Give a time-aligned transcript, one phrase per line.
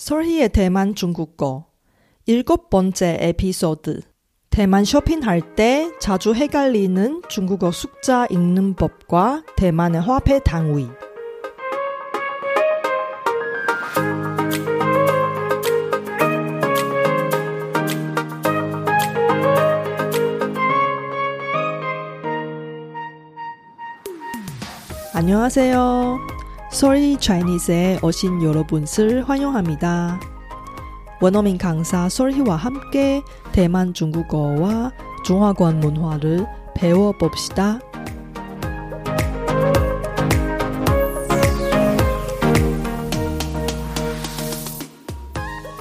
[0.00, 1.66] 설희의 대만 중국어
[2.24, 4.00] 일곱 번째 에피소드.
[4.48, 10.88] 대만 쇼핑할 때 자주 헷갈리는 중국어 숫자 읽는 법과 대만의 화폐 단위.
[25.12, 26.29] 안녕하세요.
[26.72, 30.20] Sorry Chinese에 오신 여러분을 환영합니다.
[31.20, 33.22] 원어민 강사 솔희와 함께
[33.52, 34.92] 대만 중국어와
[35.24, 37.80] 중화권 문화를 배워봅시다.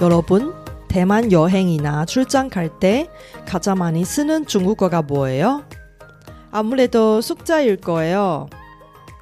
[0.01, 0.53] 여러분,
[0.87, 3.09] 대만 여행이나 출장 갈 때
[3.45, 5.63] 가장 많이 쓰는 중국어가 뭐예요?
[6.51, 8.47] 아무래도 숫자일 거예요.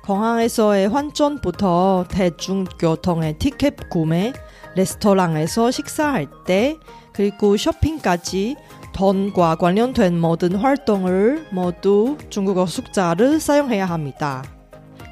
[0.07, 4.31] 공항에서의 환전부터 대중교통의 티켓 구매,
[4.77, 6.77] 레스토랑에서 식사할 때,
[7.11, 8.55] 그리고 쇼핑까지
[8.93, 14.45] 돈과 관련된 모든 활동을 모두 중국어 숫자를 사용해야 합니다.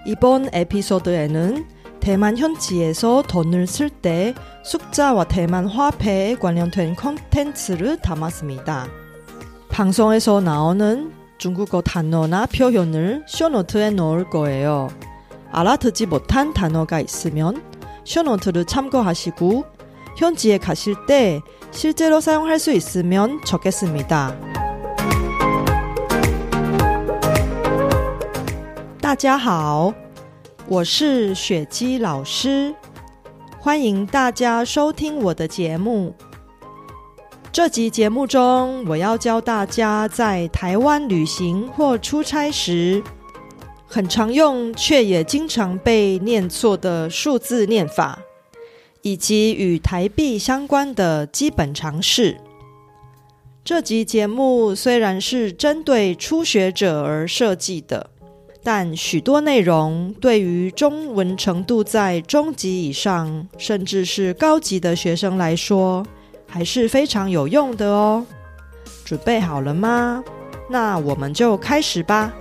[0.05, 1.67] 이번 에피소드에는
[1.99, 8.87] 대만 현지에서 돈을 쓸 때 숫자와 대만 화폐에 관련된 콘텐츠를 담았습니다.
[9.67, 14.88] 방송에서 나오는 중국어 단어나 표현을 쇼노트에 넣을 거예요.
[15.50, 17.62] 알아듣지 못한 단어가 있으면
[18.04, 19.64] 쇼노트를 참고하시고
[20.16, 24.36] 현지에 가실 때 실제로 사용할 수 있으면 적겠습니다.
[29.00, 29.92] 大家好，
[30.68, 32.74] 我是雪姬老师，
[33.58, 36.14] 欢迎大家收听我的节目。
[37.55, 43.01] 这集节目中，我要教大家在台湾旅行或出差时，
[43.87, 48.19] 很常用却也经常被念错的数字念法，
[49.03, 52.41] 以及与台币相关的基本常识。
[53.63, 58.09] 这集节目虽然是针对初学者而设计的，
[58.61, 66.05] 但许多内容对于中文程度在中级以上，甚至是高级的学生来说。
[66.54, 68.24] 还是非常有用的哦。
[69.04, 70.22] 准备好了吗？
[70.68, 72.32] 那我们就开始吧。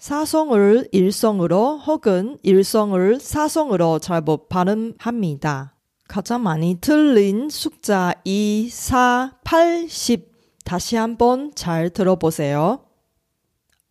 [0.00, 5.74] 사성을 일성으로 혹은 일성을 사성으로 잘못 발음합니다.
[6.08, 10.32] 가장 많이 틀린 숫자 2, 4, 8, 10
[10.64, 12.86] 다시 한번 잘 들어보세요.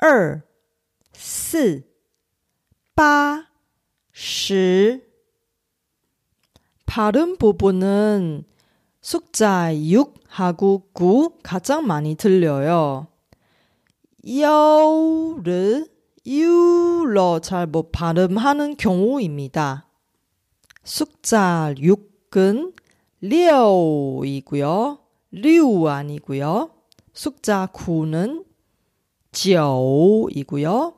[0.02, 0.42] 2,
[1.14, 1.84] 4,
[2.96, 3.46] 8,
[4.12, 5.03] 10
[6.88, 8.46] 발음 부분은
[9.00, 13.06] 숫자 6하고 9 가장 많이 들려요.
[14.28, 19.88] 여를 유로 잘못 발음하는 경우입니다.
[20.84, 22.74] 숫자 6은
[23.22, 25.00] 려이고요.
[25.31, 26.72] 류 아니고요.
[27.13, 28.46] 숫자 9는
[29.31, 30.94] 죠 이고요.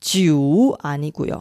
[0.00, 1.40] 주 아니고요.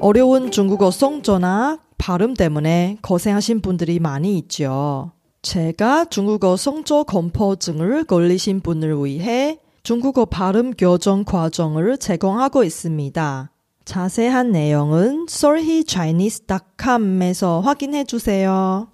[0.00, 5.12] 어려운 중국어 송조나 발음 때문에 고생하신 분들이 많이 있죠.
[5.40, 13.50] 제가 중국어 성조 공포증을 걸리신 분을 위해 중국어 발음 교정 과정을 제공하고 있습니다.
[13.86, 18.88] 자세한 내용은 solhechinese.com에서 확인해 주세요.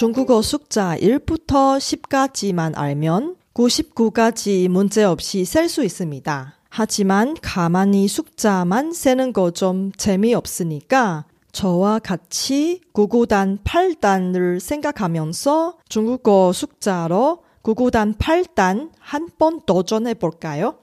[0.00, 6.54] 중국어 숫자 1부터 10까지만 알면 99가지 문제없이 셀 수 있습니다.
[6.70, 18.16] 하지만 가만히 숫자만 세는 거 좀 재미없으니까 저와 같이 99단 8단을 생각하면서 중국어 숫자로 99단
[18.16, 20.78] 8단 한 번 도전해 볼까요?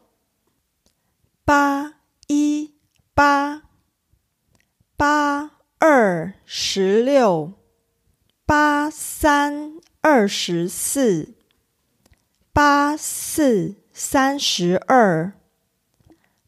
[1.48, 1.92] 8
[2.28, 2.70] 1
[3.16, 3.62] 8
[4.96, 5.50] 8
[5.82, 7.57] 2 16
[8.48, 11.36] 八三二十四，
[12.54, 15.34] 八四三十二，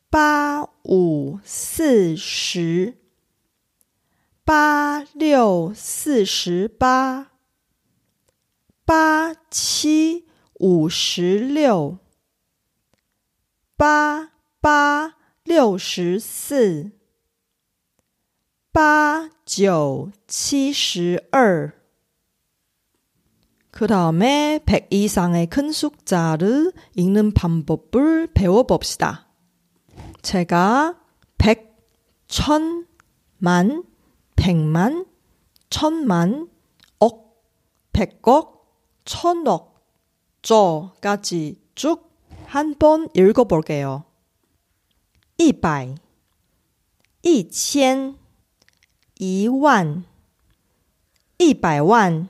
[0.10, 2.96] 八五四十，
[4.46, 7.32] 八六四十八，
[8.86, 11.98] 八七五十六，
[13.76, 14.32] 八
[14.62, 16.92] 八六十四。
[18.72, 21.79] 八九七十二。
[23.72, 29.28] 그 다음에 100 이상의 큰 숫자를 읽는 방법을 배워봅시다.
[30.22, 31.00] 제가
[31.38, 31.78] 100,
[32.28, 32.88] 1000,
[33.38, 33.84] 만,
[34.36, 35.08] 100만,
[35.70, 36.50] 1000만,
[37.00, 37.44] 억,
[37.94, 38.60] 100억,
[39.06, 39.74] 1000억,
[40.42, 42.10] 저까지 쭉
[42.50, 44.06] 한 번 읽어볼게요.
[45.38, 45.96] 100,
[47.22, 48.18] 1000,
[49.20, 50.04] 1万,
[51.38, 52.30] 100万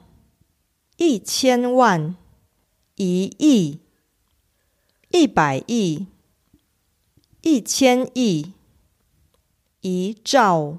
[0.99, 2.17] 一千万，
[2.97, 3.81] 一亿，
[5.11, 6.07] 一百亿，
[7.43, 8.55] 一千亿，
[9.81, 10.79] 一兆。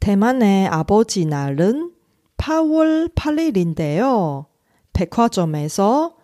[0.00, 1.92] 대만의 아버지 날은
[2.36, 4.46] 8월 8일인데요.
[4.92, 6.16] 백화점에서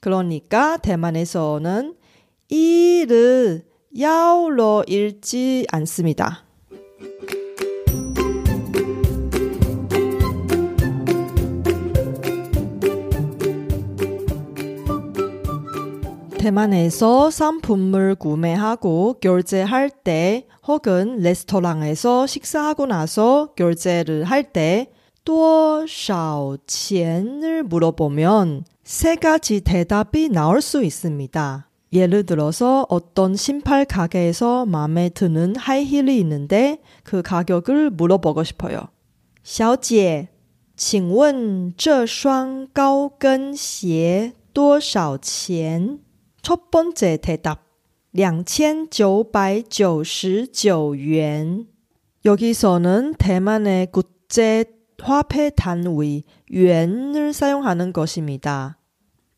[0.00, 1.94] 그러니까 대만에서는
[2.48, 3.64] 이를
[3.98, 6.43] 야오로 읽지 않습니다.
[16.43, 24.87] 대만에서 상품을 구매하고 결제할 때 혹은 레스토랑에서 식사하고 나서 결제를 할 때
[25.25, 31.69] 多少钱을 물어보면 세 가지 대답이 나올 수 있습니다.
[31.93, 38.89] 예를 들어서 어떤 신발 가게에서 마음에 드는 하이힐이 있는데 그 가격을 물어보고 싶어요.
[39.43, 40.29] 小姐,
[40.75, 45.99] 请问这双高跟鞋多少钱?
[46.43, 47.65] 첫 번째 대답.
[48.15, 51.67] 2,999元.
[52.25, 54.65] 여기서는 대만의 국제
[55.01, 58.79] 화폐 단위 yuan을 사용하는 것입니다.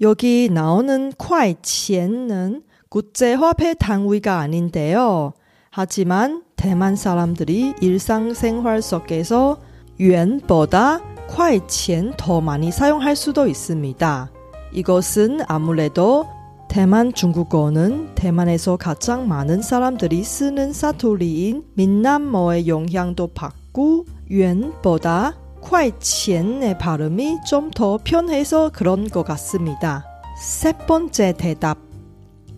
[0.00, 5.34] 여기 나오는 块钱은 국제 화폐 단위가 아닌데요.
[5.70, 9.58] 하지만 대만 사람들이 일상생활 속에서
[10.00, 14.30] yuan보다 快钱더 많이 사용할 수도 있습니다.
[14.72, 16.26] 이것은 아무래도
[16.68, 27.70] 대만 중국어는 대만에서 가장 많은 사람들이 쓰는 사투리인 민남어의 영향도 받고 yuan보다 快钱의 발음이 좀
[27.70, 30.04] 더 편해서 그런 것 같습니다.
[30.40, 31.78] 세 번째 대답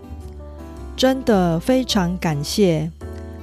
[0.95, 2.91] 真的非常感谢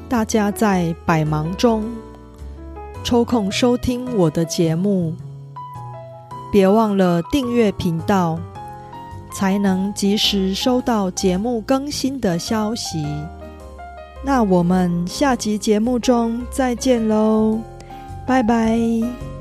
[0.09, 1.85] 大家在百忙中
[3.05, 5.15] 抽空收听我的节目，
[6.53, 8.39] 别忘了订阅频道，
[9.33, 13.05] 才能及时收到节目更新的消息。
[14.25, 17.59] 那我们下集节目中再见喽，
[18.27, 19.38] 拜拜。